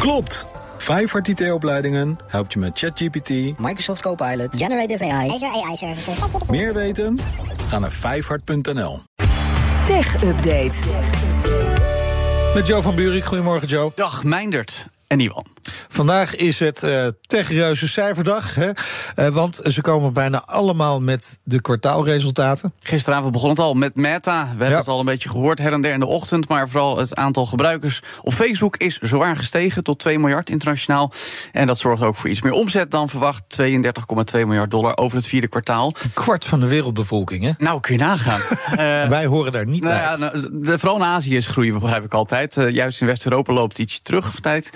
Klopt! 0.00 0.46
Vijfhart 0.78 1.28
IT-opleidingen 1.28 2.18
helpt 2.26 2.52
je 2.52 2.58
met 2.58 2.78
ChatGPT, 2.78 3.58
Microsoft 3.58 4.00
Copilot, 4.00 4.56
Generative 4.56 5.04
AI, 5.04 5.30
Azure 5.30 5.64
AI 5.64 5.76
Services. 5.76 6.18
meer 6.48 6.74
weten? 6.74 7.18
Ga 7.68 7.78
naar 7.78 7.92
vijfhart.nl. 7.92 9.02
Tech 9.86 10.22
Update. 10.24 10.72
Met 12.54 12.66
Joe 12.66 12.82
van 12.82 12.94
Buurik. 12.94 13.24
Goedemorgen, 13.24 13.68
Joe. 13.68 13.92
Dag 13.94 14.24
Meindert 14.24 14.86
en 15.06 15.20
Iwan. 15.20 15.46
Vandaag 15.92 16.36
is 16.36 16.58
het 16.58 16.82
uh, 16.82 17.06
techreuze 17.20 17.88
cijferdag. 17.88 18.54
Hè? 18.54 18.70
Uh, 19.16 19.28
want 19.28 19.60
ze 19.64 19.80
komen 19.80 20.12
bijna 20.12 20.42
allemaal 20.46 21.00
met 21.00 21.40
de 21.44 21.60
kwartaalresultaten. 21.60 22.72
Gisteravond 22.80 23.32
begon 23.32 23.48
het 23.48 23.58
al 23.58 23.74
met 23.74 23.94
Meta. 23.94 24.42
We 24.56 24.62
hebben 24.62 24.78
het 24.78 24.88
al 24.88 24.98
een 24.98 25.04
beetje 25.04 25.28
gehoord 25.28 25.58
her 25.58 25.72
en 25.72 25.80
der 25.80 25.92
in 25.92 26.00
de 26.00 26.06
ochtend. 26.06 26.48
Maar 26.48 26.68
vooral 26.68 26.98
het 26.98 27.14
aantal 27.14 27.46
gebruikers 27.46 28.02
op 28.22 28.32
Facebook 28.32 28.76
is 28.76 28.98
zwaar 28.98 29.36
gestegen 29.36 29.84
tot 29.84 29.98
2 29.98 30.18
miljard 30.18 30.50
internationaal. 30.50 31.12
En 31.52 31.66
dat 31.66 31.78
zorgt 31.78 32.02
ook 32.02 32.16
voor 32.16 32.30
iets 32.30 32.42
meer 32.42 32.52
omzet 32.52 32.90
dan 32.90 33.08
verwacht. 33.08 33.42
32,2 33.60 33.66
miljard 34.32 34.70
dollar 34.70 34.96
over 34.96 35.16
het 35.16 35.26
vierde 35.26 35.48
kwartaal. 35.48 35.94
Een 36.02 36.12
kwart 36.12 36.44
van 36.44 36.60
de 36.60 36.68
wereldbevolking, 36.68 37.44
hè? 37.44 37.50
Nou, 37.58 37.80
kun 37.80 37.94
je 37.94 38.00
nagaan. 38.00 38.40
uh, 38.40 39.08
Wij 39.16 39.26
horen 39.26 39.52
daar 39.52 39.66
niet 39.66 39.82
nou, 39.82 39.94
bij. 39.94 40.02
Ja, 40.02 40.16
nou, 40.16 40.48
de, 40.52 40.78
vooral 40.78 40.96
in 40.96 41.04
Azië 41.04 41.36
is 41.36 41.46
groeien, 41.46 41.80
begrijp 41.80 42.04
ik 42.04 42.14
altijd. 42.14 42.54
juist 42.54 43.00
in 43.00 43.06
West-Europa 43.06 43.52
loopt 43.52 43.78
iets 43.78 44.00
terug 44.00 44.28
of 44.28 44.40
tijd. 44.40 44.70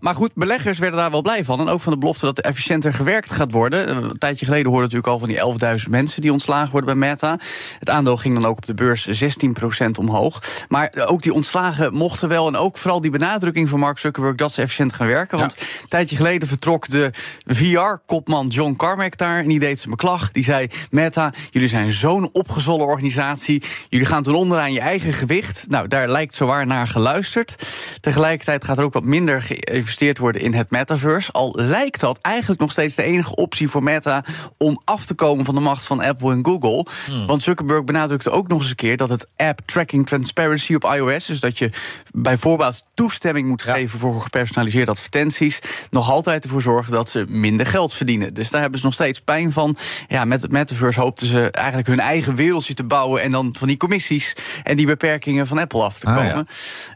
maar 0.00 0.14
goed, 0.14 0.36
beleggers 0.38 0.78
werden 0.78 1.00
daar 1.00 1.10
wel 1.10 1.22
blij 1.22 1.44
van. 1.44 1.60
En 1.60 1.68
ook 1.68 1.80
van 1.80 1.92
de 1.92 1.98
belofte 1.98 2.24
dat 2.24 2.38
er 2.38 2.44
efficiënter 2.44 2.92
gewerkt 2.92 3.30
gaat 3.30 3.52
worden. 3.52 3.96
Een 3.96 4.18
tijdje 4.18 4.44
geleden 4.44 4.66
hoorde 4.66 4.82
natuurlijk 4.82 5.12
al 5.12 5.18
van 5.18 5.28
die 5.28 5.78
11.000 5.84 5.90
mensen 5.90 6.20
die 6.20 6.32
ontslagen 6.32 6.70
worden 6.70 6.98
bij 6.98 7.08
Meta. 7.08 7.38
Het 7.78 7.90
aandeel 7.90 8.16
ging 8.16 8.34
dan 8.34 8.46
ook 8.46 8.56
op 8.56 8.66
de 8.66 8.74
beurs 8.74 9.24
16% 9.24 9.90
omhoog. 9.98 10.42
Maar 10.68 10.92
ook 11.06 11.22
die 11.22 11.32
ontslagen 11.32 11.94
mochten 11.94 12.28
wel. 12.28 12.46
En 12.46 12.56
ook 12.56 12.78
vooral 12.78 13.00
die 13.00 13.10
benadrukking 13.10 13.68
van 13.68 13.78
Mark 13.78 13.98
Zuckerberg 13.98 14.34
dat 14.34 14.52
ze 14.52 14.62
efficiënt 14.62 14.92
gaan 14.92 15.06
werken. 15.06 15.38
Want 15.38 15.56
een 15.82 15.88
tijdje 15.88 16.16
geleden 16.16 16.48
vertrok 16.48 16.88
de 16.88 17.10
VR-kopman 17.46 18.46
John 18.48 18.76
Carmack 18.76 19.16
daar. 19.16 19.38
En 19.38 19.48
die 19.48 19.58
deed 19.58 19.78
zijn 19.78 19.90
beklag. 19.90 20.30
Die 20.30 20.44
zei: 20.44 20.68
Meta, 20.90 21.32
jullie 21.50 21.68
zijn 21.68 21.92
zo'n 21.92 22.28
opgezwollen 22.32 22.86
organisatie. 22.86 23.62
Jullie 23.88 24.06
gaan 24.06 24.22
ten 24.22 24.34
onder 24.34 24.58
aan 24.58 24.72
je 24.72 24.80
eigen 24.80 25.12
gewicht. 25.12 25.64
Nou, 25.68 25.88
daar 25.88 26.08
lijkt 26.08 26.34
zowaar 26.34 26.66
naar 26.66 26.86
geluisterd. 26.86 27.54
Tegelijkertijd 28.00 28.64
gaat 28.64 28.78
er 28.78 28.84
ook 28.84 28.92
wat 28.92 29.04
minder 29.04 29.42
geïnvesteerd 29.42 30.18
worden 30.18 30.27
in 30.36 30.54
het 30.54 30.70
metaverse. 30.70 31.32
Al 31.32 31.54
lijkt 31.60 32.00
dat 32.00 32.18
eigenlijk 32.22 32.60
nog 32.60 32.70
steeds 32.70 32.94
de 32.94 33.02
enige 33.02 33.34
optie 33.34 33.68
voor 33.68 33.82
Meta 33.82 34.24
om 34.56 34.80
af 34.84 35.06
te 35.06 35.14
komen 35.14 35.44
van 35.44 35.54
de 35.54 35.60
macht 35.60 35.84
van 35.84 36.00
Apple 36.00 36.32
en 36.32 36.44
Google. 36.44 36.86
Hmm. 37.06 37.26
Want 37.26 37.42
Zuckerberg 37.42 37.84
benadrukte 37.84 38.30
ook 38.30 38.48
nog 38.48 38.60
eens 38.60 38.70
een 38.70 38.76
keer 38.76 38.96
dat 38.96 39.08
het 39.08 39.26
app 39.36 39.60
tracking 39.64 40.06
transparency 40.06 40.74
op 40.74 40.84
iOS, 40.84 41.26
dus 41.26 41.40
dat 41.40 41.58
je 41.58 41.70
bijvoorbeeld 42.12 42.82
toestemming 42.94 43.48
moet 43.48 43.62
geven 43.62 43.98
voor 43.98 44.20
gepersonaliseerde 44.20 44.90
advertenties, 44.90 45.58
nog 45.90 46.10
altijd 46.10 46.44
ervoor 46.44 46.62
zorgen 46.62 46.92
dat 46.92 47.08
ze 47.08 47.24
minder 47.28 47.66
geld 47.66 47.92
verdienen. 47.92 48.34
Dus 48.34 48.50
daar 48.50 48.60
hebben 48.60 48.78
ze 48.78 48.84
nog 48.84 48.94
steeds 48.94 49.20
pijn 49.20 49.52
van. 49.52 49.76
Ja, 50.08 50.24
met 50.24 50.42
het 50.42 50.52
metaverse 50.52 51.00
hoopten 51.00 51.26
ze 51.26 51.50
eigenlijk 51.50 51.88
hun 51.88 52.00
eigen 52.00 52.34
wereldje 52.34 52.74
te 52.74 52.84
bouwen 52.84 53.22
en 53.22 53.30
dan 53.30 53.54
van 53.58 53.68
die 53.68 53.76
commissies 53.76 54.36
en 54.62 54.76
die 54.76 54.86
beperkingen 54.86 55.46
van 55.46 55.58
Apple 55.58 55.82
af 55.82 55.98
te 55.98 56.06
komen. 56.06 56.34
Ah, 56.34 56.44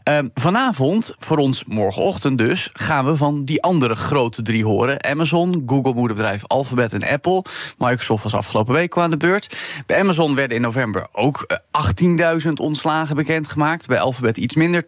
ja. 0.03 0.21
uh, 0.21 0.29
vanavond, 0.33 1.15
voor 1.19 1.37
ons 1.37 1.63
morgenochtend 1.67 2.37
dus, 2.37 2.69
gaan 2.73 3.05
we 3.05 3.15
van 3.15 3.22
die 3.31 3.61
andere 3.61 3.95
grote 3.95 4.41
drie 4.41 4.65
horen. 4.65 5.03
Amazon, 5.03 5.63
Google 5.65 5.93
moederbedrijf 5.93 6.43
Alphabet 6.47 6.93
en 6.93 7.03
Apple. 7.03 7.43
Microsoft 7.77 8.23
was 8.23 8.33
afgelopen 8.33 8.73
week 8.73 8.97
aan 8.97 9.09
de 9.09 9.17
beurt. 9.17 9.57
Bij 9.85 9.99
Amazon 9.99 10.35
werden 10.35 10.55
in 10.55 10.61
november 10.61 11.07
ook 11.11 11.59
18.000 12.45 12.53
ontslagen 12.53 13.15
bekendgemaakt. 13.15 13.87
Bij 13.87 13.99
Alphabet 13.99 14.37
iets 14.37 14.55
minder, 14.55 14.83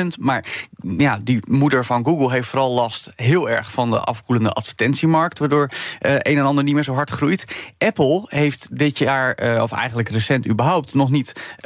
12.000. 0.00 0.06
Maar 0.18 0.68
ja, 0.96 1.18
die 1.24 1.40
moeder 1.48 1.84
van 1.84 2.04
Google 2.04 2.30
heeft 2.30 2.48
vooral 2.48 2.72
last 2.72 3.10
heel 3.16 3.50
erg 3.50 3.72
van 3.72 3.90
de 3.90 4.00
afkoelende 4.00 4.50
advertentiemarkt, 4.50 5.38
waardoor 5.38 5.70
uh, 5.70 6.12
een 6.12 6.38
en 6.38 6.44
ander 6.44 6.64
niet 6.64 6.74
meer 6.74 6.84
zo 6.84 6.94
hard 6.94 7.10
groeit. 7.10 7.44
Apple 7.78 8.22
heeft 8.26 8.76
dit 8.76 8.98
jaar, 8.98 9.42
uh, 9.42 9.62
of 9.62 9.72
eigenlijk 9.72 10.08
recent 10.08 10.48
überhaupt, 10.48 10.94
nog 10.94 11.10
niet 11.10 11.56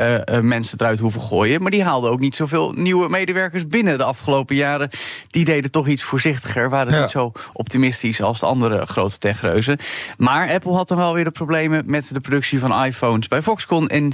mensen 0.41 0.81
eruit 0.81 0.99
hoeven 0.99 1.21
gooien. 1.21 1.63
Maar 1.63 1.71
die 1.71 1.83
haalden 1.83 2.11
ook 2.11 2.21
niet 2.21 2.37
zoveel 2.37 2.73
nieuwe 2.73 3.09
medewerkers 3.09 3.67
binnen 3.67 3.99
de 3.99 4.05
afgelopen 4.05 4.57
jaren. 4.57 4.91
Die 5.37 5.45
deden 5.45 5.71
toch 5.71 5.89
iets 5.89 6.03
voorzichtiger, 6.03 6.71
waren 6.71 6.93
ja. 6.93 7.01
niet 7.01 7.11
zo 7.11 7.33
optimistisch 7.53 8.23
als 8.23 8.41
de 8.41 8.47
andere 8.47 8.87
grote 8.87 9.19
techreuzen. 9.19 9.79
Maar 10.19 10.51
Apple 10.51 10.73
had 10.73 10.89
dan 10.89 10.99
wel 10.99 11.15
weer 11.15 11.25
de 11.25 11.31
problemen 11.31 11.83
met 11.87 12.15
de 12.15 12.21
productie 12.21 12.59
van 12.59 12.85
iPhones 12.85 13.29
bij 13.29 13.43
Foxconn 13.43 13.87
in 13.87 14.13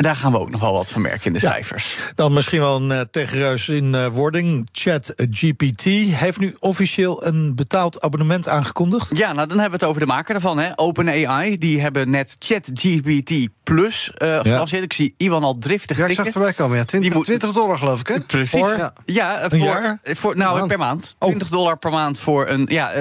Daar 0.00 0.16
gaan 0.16 0.32
we 0.32 0.38
ook 0.38 0.50
nog 0.50 0.60
wel 0.60 0.72
wat 0.72 0.90
van 0.90 1.02
merken 1.02 1.24
in 1.24 1.32
de 1.32 1.38
ja, 1.42 1.50
cijfers. 1.50 1.96
Dan 2.14 2.32
misschien 2.32 2.60
wel 2.60 2.76
een 2.76 2.90
uh, 2.90 3.00
techreus 3.10 3.68
in 3.68 3.94
uh, 3.94 4.06
wording. 4.06 4.68
ChatGPT 4.72 5.84
heeft 5.84 6.38
nu 6.38 6.56
officieel 6.58 7.26
een 7.26 7.54
betaald 7.54 8.00
abonnement 8.00 8.48
aangekondigd. 8.48 9.16
Ja, 9.16 9.32
nou 9.32 9.48
dan 9.48 9.58
hebben 9.58 9.78
we 9.78 9.84
het 9.84 9.94
over 9.94 10.00
de 10.00 10.06
maker 10.06 10.34
ervan. 10.34 10.58
Hè. 10.58 10.70
OpenAI, 10.74 11.58
die 11.58 11.80
hebben 11.80 12.10
net 12.10 12.36
ChatGPT 12.38 13.48
Plus 13.62 14.12
uh, 14.18 14.40
gelanceerd. 14.40 14.70
Ja. 14.70 14.86
Ik 14.86 14.92
zie 14.92 15.14
Iwan 15.16 15.42
al 15.42 15.56
driftig 15.56 15.96
Ja, 15.96 16.06
ik 16.06 16.14
zag 16.14 16.26
erbij 16.26 16.52
komen. 16.52 16.76
Ja, 16.76 16.84
20, 16.84 17.14
moet... 17.14 17.24
20 17.24 17.52
dollar 17.52 17.78
geloof 17.78 18.00
ik, 18.00 18.06
hè? 18.06 18.20
Precies. 18.20 18.60
Voor, 18.60 18.76
ja, 18.76 18.92
ja 19.04 19.48
voor, 19.48 19.58
jaar? 19.58 19.98
voor 20.02 20.36
nou, 20.36 20.56
maand. 20.56 20.68
per 20.68 20.78
maand. 20.78 21.16
Oh. 21.18 21.28
20 21.28 21.48
dollar 21.48 21.78
per 21.78 21.90
maand 21.90 22.18
voor 22.18 22.48
een, 22.48 22.66
ja, 22.70 22.92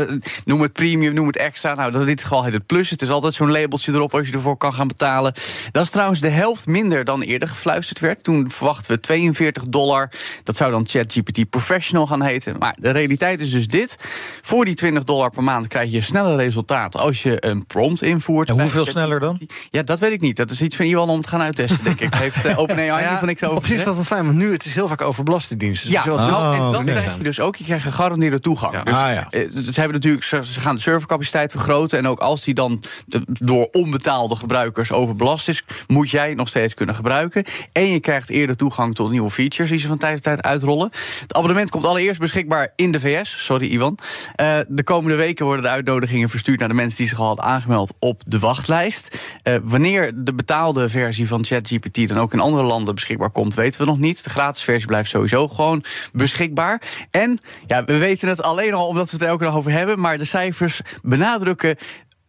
noem 0.45 0.61
het 0.61 0.73
premium, 0.73 1.13
noem 1.13 1.27
het 1.27 1.37
extra. 1.37 1.75
Nou, 1.75 1.99
in 1.99 2.05
dit 2.05 2.21
geval 2.21 2.43
heet 2.43 2.53
het 2.53 2.65
Plus. 2.65 2.89
Het 2.89 3.01
is 3.01 3.09
altijd 3.09 3.33
zo'n 3.33 3.51
labeltje 3.51 3.91
erop 3.91 4.13
als 4.13 4.27
je 4.27 4.33
ervoor 4.33 4.57
kan 4.57 4.73
gaan 4.73 4.87
betalen. 4.87 5.33
Dat 5.71 5.83
is 5.83 5.89
trouwens 5.89 6.19
de 6.19 6.29
helft 6.29 6.67
minder 6.67 6.88
dan 6.89 7.21
eerder 7.21 7.47
gefluisterd 7.47 7.99
werd. 7.99 8.23
Toen 8.23 8.49
verwachten 8.49 8.91
we 8.91 8.99
42 8.99 9.63
dollar. 9.67 10.11
Dat 10.43 10.55
zou 10.55 10.71
dan 10.71 10.87
ChatGPT 10.87 11.49
Professional 11.49 12.07
gaan 12.07 12.21
heten. 12.21 12.55
Maar 12.59 12.75
de 12.79 12.89
realiteit 12.89 13.39
is 13.39 13.51
dus 13.51 13.67
dit. 13.67 13.95
Voor 14.41 14.65
die 14.65 14.75
20 14.75 15.03
dollar 15.03 15.29
per 15.29 15.43
maand 15.43 15.67
krijg 15.67 15.91
je 15.91 16.01
snelle 16.01 16.35
resultaten 16.35 16.99
als 16.99 17.23
je 17.23 17.45
een 17.45 17.65
prompt 17.65 18.01
invoert. 18.01 18.49
En 18.49 18.59
hoeveel 18.59 18.85
sneller 18.85 19.19
dan? 19.19 19.39
Ja, 19.71 19.83
dat 19.83 19.99
weet 19.99 20.11
ik 20.11 20.21
niet. 20.21 20.37
Dat 20.37 20.51
is 20.51 20.61
iets 20.61 20.75
van 20.75 20.85
Iwan 20.85 21.09
om 21.09 21.21
te 21.21 21.27
gaan 21.27 21.41
uittesten, 21.41 21.83
denk 21.83 21.99
ik. 21.99 22.15
Heeft 22.29 22.45
uh, 22.45 22.59
OpenAI 22.59 23.03
ja, 23.03 23.17
van 23.17 23.27
niks 23.27 23.43
over 23.43 23.57
Op 23.57 23.65
zich 23.65 23.77
is 23.77 23.83
dat 23.83 23.95
wel 23.95 24.03
fijn, 24.03 24.25
want 24.25 24.37
nu 24.37 24.51
het 24.51 24.65
is 24.65 24.73
heel 24.73 24.87
vaak 24.87 25.01
over 25.01 25.23
belastingdiensten. 25.23 25.91
Ja, 25.91 26.05
nou, 26.05 26.31
oh, 26.31 26.65
en 26.65 26.71
dat 26.71 26.83
krijg 26.83 27.17
je 27.17 27.23
dus 27.23 27.39
ook. 27.39 27.55
Je 27.55 27.63
krijgt 27.63 27.83
gegarandeerde 27.83 28.39
toegang. 28.39 28.73
Ja. 28.73 28.83
Dus, 28.83 28.93
ah, 28.93 29.13
ja. 29.13 29.27
ze 29.71 29.79
hebben 29.79 29.93
natuurlijk, 29.93 30.23
ze 30.23 30.59
gaan 30.59 30.75
de 30.75 30.81
servercapaciteit 30.81 31.51
vergroten. 31.51 31.97
En 31.97 32.07
ook 32.07 32.19
als 32.19 32.43
die 32.43 32.53
dan 32.53 32.83
door 33.25 33.67
onbetaalde 33.71 34.35
gebruikers 34.35 34.91
overbelast 34.91 35.49
is, 35.49 35.63
moet 35.87 36.09
jij 36.09 36.33
nog 36.33 36.47
steeds 36.47 36.73
kunnen 36.79 36.95
gebruiken. 36.95 37.43
En 37.71 37.91
je 37.91 37.99
krijgt 37.99 38.29
eerder 38.29 38.55
toegang 38.55 38.95
tot 38.95 39.11
nieuwe 39.11 39.29
features 39.29 39.69
die 39.69 39.79
ze 39.79 39.87
van 39.87 39.97
tijd 39.97 40.13
tot 40.13 40.23
tijd 40.23 40.41
uitrollen. 40.41 40.89
Het 41.21 41.33
abonnement 41.33 41.69
komt 41.69 41.85
allereerst 41.85 42.19
beschikbaar 42.19 42.73
in 42.75 42.91
de 42.91 42.99
VS. 42.99 43.45
Sorry, 43.45 43.71
Ivan. 43.71 43.97
Uh, 44.41 44.59
de 44.67 44.83
komende 44.83 45.15
weken 45.15 45.45
worden 45.45 45.63
de 45.63 45.69
uitnodigingen 45.69 46.29
verstuurd 46.29 46.59
naar 46.59 46.67
de 46.67 46.73
mensen 46.73 46.97
die 46.97 47.07
zich 47.07 47.19
al 47.19 47.25
hadden 47.25 47.45
aangemeld 47.45 47.93
op 47.99 48.21
de 48.25 48.39
wachtlijst. 48.39 49.17
Uh, 49.43 49.55
wanneer 49.63 50.11
de 50.15 50.33
betaalde 50.33 50.89
versie 50.89 51.27
van 51.27 51.45
ChatGPT 51.45 52.07
dan 52.07 52.17
ook 52.17 52.33
in 52.33 52.39
andere 52.39 52.63
landen 52.63 52.95
beschikbaar 52.95 53.29
komt, 53.29 53.53
weten 53.53 53.79
we 53.79 53.85
nog 53.85 53.99
niet. 53.99 54.23
De 54.23 54.29
gratis 54.29 54.63
versie 54.63 54.87
blijft 54.87 55.09
sowieso 55.09 55.47
gewoon 55.47 55.83
beschikbaar. 56.13 56.81
En 57.11 57.39
ja, 57.67 57.85
we 57.85 57.97
weten 57.97 58.27
het 58.27 58.41
alleen 58.41 58.73
al 58.73 58.87
omdat 58.87 59.11
we 59.11 59.17
het 59.17 59.25
elke 59.25 59.43
dag 59.43 59.55
over 59.55 59.71
hebben, 59.71 59.99
maar 59.99 60.17
de 60.17 60.25
cijfers 60.25 60.81
benadrukken 61.01 61.77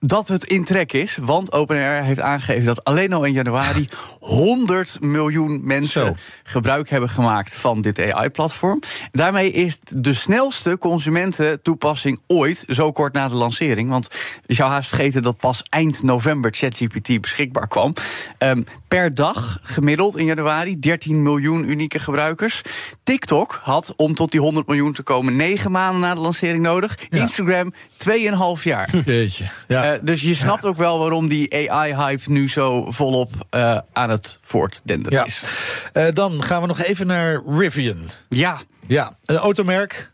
dat 0.00 0.28
het 0.28 0.44
in 0.44 0.64
trek 0.64 0.92
is. 0.92 1.16
Want 1.20 1.52
OpenAI 1.52 2.02
heeft 2.02 2.20
aangegeven 2.20 2.64
dat 2.64 2.84
alleen 2.84 3.12
al 3.12 3.24
in 3.24 3.32
januari 3.32 3.84
100 4.20 5.00
miljoen 5.00 5.60
mensen 5.64 6.06
Zo. 6.06 6.16
gebruik 6.42 6.90
hebben 6.90 7.08
gemaakt 7.08 7.54
van 7.54 7.80
dit 7.80 8.12
AI-platform. 8.12 8.80
Daarmee 9.10 9.50
is 9.50 9.80
het 9.80 10.04
de 10.04 10.12
snelste 10.12 10.78
consumententoepassing 10.78 12.20
ooit, 12.26 12.64
zo 12.68 12.92
kort 12.92 13.12
na 13.12 13.28
de 13.28 13.34
lancering. 13.34 13.90
Want 13.90 14.08
je 14.46 14.54
zou 14.54 14.70
haast 14.70 14.88
vergeten 14.88 15.22
dat 15.22 15.36
pas 15.36 15.62
eind 15.68 16.02
november 16.02 16.50
ChatGPT 16.54 17.20
beschikbaar 17.20 17.68
kwam. 17.68 17.92
Um, 18.38 18.64
per 18.90 19.14
dag 19.14 19.58
gemiddeld 19.62 20.16
in 20.16 20.24
januari 20.24 20.78
13 20.78 21.22
miljoen 21.22 21.70
unieke 21.70 21.98
gebruikers. 21.98 22.62
TikTok 23.02 23.60
had 23.62 23.92
om 23.96 24.14
tot 24.14 24.30
die 24.30 24.40
100 24.40 24.66
miljoen 24.66 24.92
te 24.92 25.02
komen 25.02 25.36
9 25.36 25.70
maanden 25.70 26.00
na 26.00 26.14
de 26.14 26.20
lancering 26.20 26.62
nodig. 26.62 26.98
Ja. 27.10 27.18
Instagram 27.20 27.72
2,5 27.74 28.62
jaar. 28.62 28.90
Jeetje. 29.04 29.50
Ja. 29.68 29.94
Uh, 29.94 29.98
dus 30.02 30.20
je 30.20 30.34
snapt 30.34 30.62
ja. 30.62 30.68
ook 30.68 30.76
wel 30.76 30.98
waarom 30.98 31.28
die 31.28 31.70
AI-hype 31.70 32.30
nu 32.30 32.48
zo 32.48 32.90
volop 32.90 33.30
uh, 33.50 33.78
aan 33.92 34.10
het 34.10 34.38
voortdenderen 34.42 35.18
ja. 35.18 35.24
is. 35.24 35.42
Uh, 35.92 36.06
dan 36.12 36.42
gaan 36.42 36.60
we 36.60 36.66
nog 36.66 36.82
even 36.82 37.06
naar 37.06 37.42
Rivian. 37.46 38.08
Ja. 38.28 38.60
Ja, 38.86 39.16
een 39.24 39.36
automerk. 39.36 40.12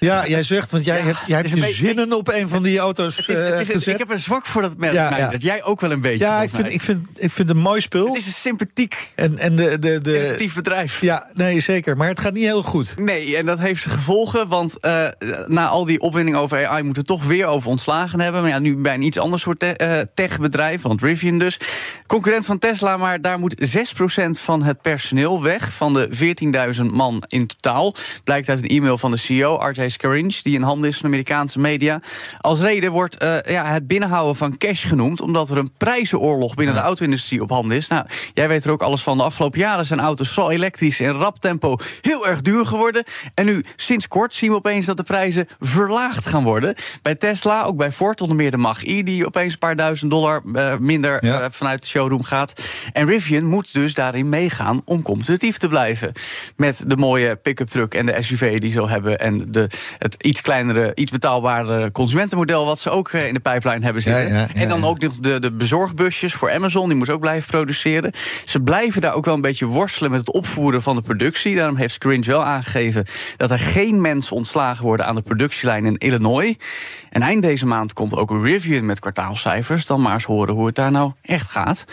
Uh, 0.00 0.08
Ja, 0.08 0.26
jij 0.26 0.42
zegt, 0.42 0.70
want 0.70 0.84
jij 0.84 0.98
Ja, 0.98 1.04
hebt, 1.04 1.18
jij 1.26 1.36
hebt 1.36 1.50
je 1.50 1.72
zinnen 1.72 2.12
op 2.12 2.28
een 2.28 2.48
van 2.48 2.62
die 2.62 2.78
auto's 2.78 3.16
Het 3.16 3.28
is, 3.28 3.38
eh, 3.40 3.48
het 3.50 3.60
is- 3.60 3.66
gezet. 3.74 3.92
ik 3.92 3.98
heb 3.98 4.10
een 4.10 4.20
zwak 4.20 4.46
voor 4.46 4.62
dat 4.62 4.76
merk. 4.76 4.92
Ja, 4.92 5.16
ja. 5.16 5.30
Dat 5.30 5.42
jij 5.42 5.62
ook 5.64 5.80
wel 5.80 5.90
een 5.90 6.00
beetje. 6.00 6.24
ja, 6.24 6.42
ik 6.42 6.50
vind, 6.50 6.72
ik, 6.72 6.80
vind, 6.80 7.08
ik 7.14 7.30
vind 7.32 7.48
het 7.48 7.56
een 7.56 7.62
mooi 7.62 7.80
spul. 7.80 8.06
Het 8.06 8.16
is 8.16 8.26
een 8.26 8.32
sympathiek, 8.32 9.08
En, 9.14 9.38
en 9.38 9.56
de, 9.56 9.78
de, 9.78 10.00
de, 10.00 10.16
innovatief 10.18 10.54
bedrijf. 10.54 11.00
ja, 11.00 11.26
nee, 11.34 11.60
zeker. 11.60 11.96
Maar 11.96 12.08
het 12.08 12.20
gaat 12.20 12.32
niet 12.32 12.44
heel 12.44 12.62
goed. 12.62 12.94
Nee, 12.98 13.36
en 13.36 13.46
dat 13.46 13.58
heeft 13.58 13.86
gevolgen. 13.86 14.48
Want 14.48 14.80
eh, 14.80 15.06
na 15.46 15.66
al 15.66 15.84
die 15.84 16.00
opwinding 16.00 16.36
over 16.36 16.66
AI 16.66 16.82
moeten 16.82 17.02
we 17.02 17.08
toch 17.08 17.24
weer 17.24 17.46
over 17.46 17.68
ontslagen 17.70 18.20
hebben. 18.20 18.40
Maar 18.42 18.50
ja, 18.50 18.58
nu 18.58 18.76
bij 18.76 18.94
een 18.94 19.02
iets 19.02 19.18
ander 19.18 19.38
soort 19.38 19.58
te- 19.58 19.76
eh, 19.76 20.00
techbedrijf, 20.14 20.82
want 20.82 21.02
Rivian 21.02 21.38
dus. 21.38 21.58
Concurrent 22.06 22.46
van 22.46 22.58
Tesla, 22.58 22.96
maar 22.96 23.20
daar 23.20 23.38
moet 23.38 23.54
6% 23.58 24.38
van 24.40 24.62
het 24.62 24.82
personeel 24.82 25.42
weg. 25.42 25.72
Van 25.72 25.92
de 25.92 26.08
14.000 26.10 26.90
man 26.92 27.22
in 27.28 27.46
totaal. 27.46 27.94
Blijkt 28.24 28.48
uit 28.48 28.62
een 28.62 28.68
e-mail 28.68 28.98
van 28.98 29.10
de 29.10 29.16
CEO, 29.16 29.56
Scaringe, 29.90 30.40
die 30.42 30.54
in 30.54 30.62
handen 30.62 30.88
is 30.88 30.96
van 30.96 31.06
Amerikaanse 31.06 31.58
media. 31.58 32.00
Als 32.38 32.60
reden 32.60 32.90
wordt 32.90 33.16
eh, 33.16 33.36
ja, 33.46 33.64
het 33.66 33.86
binnenhouden 33.86 34.36
van 34.36 34.56
cash 34.58 34.86
genoemd, 34.88 35.20
omdat 35.20 35.50
er 35.50 35.58
een 35.58 35.70
prijzenoorlog 35.76 36.54
binnen 36.54 36.74
de 36.74 36.80
auto-industrie 36.80 37.42
op 37.42 37.50
handen 37.50 37.76
is. 37.76 37.88
Nou, 37.88 38.06
jij 38.34 38.48
weet 38.48 38.64
er 38.64 38.70
ook 38.70 38.82
alles 38.82 39.02
van. 39.02 39.16
De 39.18 39.22
afgelopen 39.24 39.58
jaren 39.58 39.86
zijn 39.86 40.00
auto's 40.00 40.28
vooral 40.28 40.52
elektrisch 40.52 41.00
in 41.00 41.10
rap 41.10 41.38
tempo 41.38 41.76
heel 42.00 42.26
erg 42.28 42.40
duur 42.42 42.66
geworden. 42.66 43.04
En 43.34 43.44
nu, 43.46 43.64
sinds 43.76 44.08
kort, 44.08 44.34
zien 44.34 44.50
we 44.50 44.56
opeens 44.56 44.86
dat 44.86 44.96
de 44.96 45.02
prijzen 45.02 45.46
verlaagd 45.60 46.26
gaan 46.26 46.44
worden. 46.44 46.74
Bij 47.02 47.14
Tesla, 47.14 47.62
ook 47.64 47.76
bij 47.76 47.92
Ford, 47.92 48.20
onder 48.20 48.36
meer 48.36 48.50
de 48.50 48.56
Mach-E, 48.56 49.02
die 49.02 49.26
opeens 49.26 49.52
een 49.52 49.58
paar 49.58 49.76
duizend 49.76 50.10
dollar 50.10 50.42
eh, 50.54 50.76
minder 50.78 51.24
Ja. 51.24 51.40
eh, 51.40 51.46
vanuit 51.50 51.82
de 51.82 51.88
showroom 51.88 52.22
gaat. 52.22 52.52
En 52.92 53.06
Rivian 53.06 53.44
moet 53.44 53.72
dus 53.72 53.94
daarin 53.94 54.28
meegaan 54.28 54.82
om 54.84 55.02
competitief 55.02 55.58
te 55.58 55.68
blijven. 55.68 56.12
Met 56.56 56.84
de 56.86 56.96
mooie 56.96 57.36
pick-up 57.36 57.66
truck 57.66 57.94
en 57.94 58.06
de 58.06 58.16
SUV 58.22 58.58
die 58.58 58.72
ze 58.72 58.80
al 58.80 58.88
hebben. 58.88 59.18
En 59.18 59.52
de, 59.52 59.68
het 59.98 60.16
iets 60.22 60.40
kleinere, 60.40 60.92
iets 60.94 61.10
betaalbare 61.10 61.90
consumentenmodel... 61.90 62.64
wat 62.64 62.78
ze 62.78 62.90
ook 62.90 63.08
eh, 63.08 63.26
in 63.26 63.34
de 63.34 63.40
pijplijn 63.40 63.82
hebben 63.82 64.02
zitten. 64.02 64.22
Ja, 64.22 64.28
ja, 64.28 64.46
ja, 64.54 64.60
en 64.60 64.68
dan 64.68 64.84
ook 64.84 65.00
nog 65.00 65.16
de, 65.16 65.38
de 65.38 65.52
bezorgbusjes 65.52 66.34
voor 66.34 66.50
Amazon. 66.50 66.86
Die 66.86 66.96
moeten 66.96 67.14
ook 67.14 67.20
blijven 67.20 67.50
produceren. 67.50 68.12
Ze 68.44 68.60
blijven 68.60 69.00
daar 69.00 69.14
ook 69.14 69.24
wel 69.24 69.34
een 69.34 69.40
beetje 69.40 69.66
worstelen 69.66 70.10
met 70.10 70.20
het 70.20 70.32
opvoeren 70.32 70.82
van 70.82 70.96
de 70.96 71.02
productie. 71.02 71.56
Daarom 71.56 71.76
heeft 71.76 71.94
Scringe 71.94 72.26
wel 72.26 72.44
aangegeven 72.44 73.04
dat 73.36 73.50
er 73.50 73.58
geen 73.58 74.00
mensen 74.00 74.36
ontslagen 74.36 74.84
worden 74.84 75.06
aan 75.06 75.14
de 75.14 75.22
productielijn 75.22 75.86
in 75.86 75.98
Illinois. 75.98 76.56
En 77.10 77.22
eind 77.22 77.42
deze 77.42 77.66
maand 77.66 77.92
komt 77.92 78.16
ook 78.16 78.30
een 78.30 78.44
review 78.44 78.82
met 78.82 79.00
kwartaalcijfers. 79.00 79.86
Dan 79.86 80.00
maar 80.00 80.12
eens 80.12 80.24
horen 80.24 80.54
hoe 80.54 80.66
het 80.66 80.74
daar 80.74 80.90
nou 80.90 81.12
echt 81.22 81.50
gaat. 81.50 81.84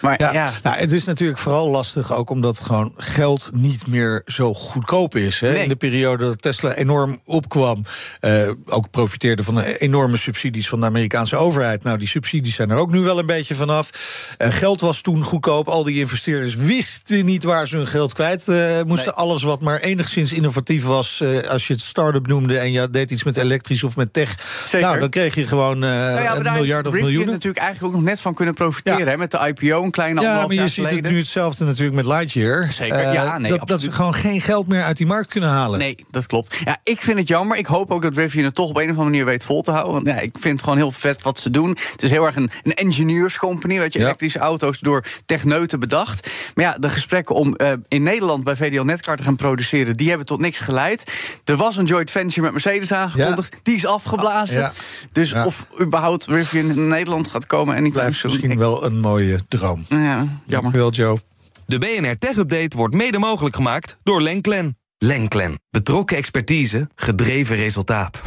Maar 0.00 0.20
Ja, 0.20 0.32
ja, 0.32 0.52
Nou, 0.62 0.76
het 0.76 0.92
is 0.92 1.04
natuurlijk 1.04 1.38
vooral 1.38 1.68
lastig 1.68 2.14
ook 2.14 2.30
omdat 2.30 2.60
gewoon 2.60 2.92
geld 2.96 3.50
niet 3.52 3.86
meer 3.86 4.22
zo 4.26 4.54
goedkoop 4.54 5.16
is. 5.16 5.40
Hè? 5.40 5.52
Nee. 5.52 5.62
In 5.62 5.68
de 5.68 5.76
periode 5.76 6.24
dat 6.24 6.42
Tesla 6.42 6.74
enorm 6.74 7.20
opkwam, 7.24 7.84
eh, 8.20 8.48
ook 8.66 8.90
profiteerde 8.90 9.42
van 9.42 9.54
de 9.54 9.78
enorme 9.78 10.16
subsidies 10.16 10.68
van 10.68 10.80
de 10.80 10.86
Amerikaanse 10.86 11.36
overheid. 11.36 11.82
Nou, 11.82 11.98
die 11.98 12.08
subsidies 12.08 12.54
zijn 12.54 12.70
er 12.70 12.76
ook 12.76 12.90
nu 12.90 13.00
wel 13.00 13.18
een 13.18 13.26
beetje 13.26 13.54
vanaf. 13.54 13.90
Eh, 14.38 14.48
geld 14.50 14.80
was 14.80 15.00
toen 15.00 15.24
goedkoop. 15.24 15.68
Al 15.68 15.84
die 15.84 15.98
investeerders 15.98 16.54
wisten 16.54 17.24
niet 17.24 17.44
waar 17.44 17.68
ze 17.68 17.76
hun 17.76 17.86
geld 17.86 18.12
kwijt 18.12 18.48
eh, 18.48 18.82
moesten. 18.86 19.12
Nee. 19.16 19.24
Alles 19.24 19.42
wat 19.42 19.60
maar 19.60 19.80
enigszins 19.80 20.32
innovatief 20.32 20.84
was, 20.84 21.20
eh, 21.20 21.48
als 21.48 21.66
je 21.66 21.72
het 21.72 21.82
start-up 21.82 22.26
noemde 22.26 22.58
en 22.58 22.72
je 22.72 22.90
deed 22.90 23.10
iets 23.10 23.24
met 23.24 23.36
elektrisch 23.36 23.84
of 23.84 23.96
met 23.96 24.12
tech, 24.12 24.62
Zeker. 24.64 24.88
nou, 24.88 25.00
dan 25.00 25.08
kreeg 25.10 25.34
je 25.34 25.46
gewoon 25.46 25.84
eh, 25.84 25.90
Nou 25.90 26.22
ja, 26.22 26.36
een 26.36 26.42
daar 26.42 26.54
miljard 26.54 26.86
of 26.86 26.92
miljoenen. 26.92 27.32
natuurlijk 27.32 27.64
eigenlijk 27.64 27.94
ook 27.94 28.00
nog 28.00 28.08
net 28.10 28.20
van 28.20 28.34
kunnen 28.34 28.54
profiteren. 28.54 29.04
Ja. 29.04 29.10
Hè, 29.10 29.16
met 29.16 29.30
de 29.30 29.54
IPO, 29.54 29.89
kleine 29.90 30.20
Ja, 30.20 30.46
maar 30.46 30.54
je 30.54 30.68
ziet 30.68 30.90
het 30.90 31.02
nu 31.10 31.18
hetzelfde 31.18 31.64
natuurlijk 31.64 31.94
met 31.96 32.04
Lightyear. 32.06 32.72
Zeker, 32.72 32.96
Eh, 32.98 33.12
ja, 33.12 33.38
nee, 33.38 33.50
dat, 33.50 33.68
dat 33.68 33.80
ze 33.80 33.92
gewoon 33.92 34.14
geen 34.14 34.40
geld 34.40 34.68
meer 34.68 34.82
uit 34.82 34.96
die 34.96 35.06
markt 35.06 35.28
kunnen 35.28 35.50
halen. 35.50 35.78
Nee, 35.78 36.04
dat 36.10 36.26
klopt. 36.26 36.56
Ja, 36.64 36.76
ik 36.82 37.02
vind 37.02 37.18
het 37.18 37.28
jammer. 37.28 37.56
Ik 37.56 37.66
hoop 37.66 37.90
ook 37.90 38.02
dat 38.02 38.16
Rivian 38.16 38.44
het 38.44 38.54
toch 38.54 38.68
op 38.68 38.76
een 38.76 38.82
of 38.82 38.88
andere 38.88 39.04
manier 39.08 39.24
weet 39.24 39.44
vol 39.44 39.62
te 39.62 39.70
houden. 39.70 39.92
Want 39.92 40.06
ja, 40.06 40.14
ik 40.14 40.36
vind 40.40 40.52
het 40.54 40.62
gewoon 40.62 40.78
heel 40.78 40.92
vet 40.92 41.22
wat 41.22 41.38
ze 41.38 41.50
doen. 41.50 41.68
Het 41.92 42.02
is 42.02 42.10
heel 42.10 42.26
erg 42.26 42.36
een, 42.36 42.50
een 42.62 42.74
engineerscompany, 42.74 43.78
weet 43.78 43.92
je, 43.92 43.98
Ja. 43.98 44.04
elektrische 44.04 44.38
auto's 44.38 44.78
door 44.78 45.04
techneuten 45.26 45.80
bedacht. 45.80 46.30
Maar 46.54 46.64
ja, 46.64 46.76
de 46.78 46.88
gesprekken 46.88 47.34
om 47.34 47.54
eh, 47.56 47.72
in 47.88 48.02
Nederland 48.02 48.44
bij 48.44 48.56
VDL 48.56 48.82
Netcar 48.82 49.16
te 49.16 49.22
gaan 49.22 49.36
produceren, 49.36 49.96
die 49.96 50.08
hebben 50.08 50.26
tot 50.26 50.40
niks 50.40 50.58
geleid. 50.58 51.12
Er 51.44 51.56
was 51.56 51.76
een 51.76 51.84
joint 51.84 52.10
venture 52.10 52.40
met 52.42 52.52
Mercedes 52.52 52.92
aangekondigd, 52.92 53.58
die 53.62 53.76
is 53.76 53.86
afgeblazen. 53.86 54.58
Ja. 54.58 54.72
Dus 55.12 55.32
of 55.32 55.66
überhaupt 55.80 56.26
Rivian 56.26 56.70
in 56.70 56.88
Nederland 56.88 57.28
gaat 57.28 57.46
komen 57.46 57.76
en 57.76 57.82
niet 57.82 57.92
Blijft 57.92 58.24
misschien 58.24 58.58
wel 58.58 58.84
een 58.84 59.00
mooie 59.00 59.38
droom. 59.48 59.79
Ja, 59.88 59.98
jammer. 60.16 60.36
Dankjewel, 60.46 60.90
Joe. 60.90 61.18
De 61.66 61.78
BNR 61.78 62.18
Tech 62.18 62.36
Update 62.36 62.76
wordt 62.76 62.94
mede 62.94 63.18
mogelijk 63.18 63.56
gemaakt 63.56 63.96
door 64.02 64.22
Lenklen. 64.22 64.78
Lenklen. 64.98 65.60
Betrokken 65.70 66.16
expertise, 66.16 66.88
gedreven 66.94 67.56
resultaat. 67.56 68.22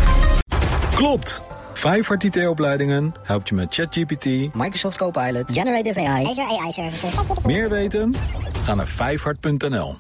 Klopt! 0.96 1.44
Vijfhart 1.74 2.24
IT-opleidingen 2.24 3.14
helpt 3.24 3.50
je 3.50 3.56
met 3.56 3.74
ChatGPT. 3.74 4.26
Microsoft 4.54 4.98
Copilot. 4.98 5.52
Generative 5.52 6.08
AI. 6.08 6.26
Azure 6.26 6.60
AI 6.60 6.72
Services. 6.72 7.16
Meer 7.46 7.70
weten? 7.70 8.16
Ga 8.66 8.76
naar 8.76 8.88
vijfhart.nl. 8.88 9.98